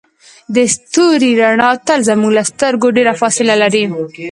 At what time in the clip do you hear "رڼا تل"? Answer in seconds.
1.41-1.99